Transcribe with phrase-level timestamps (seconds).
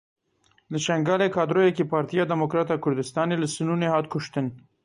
[0.71, 4.47] Li Şengalê kadroyekî Partiya Demokrata Kurdistanê li Sinûnê hat kuştin.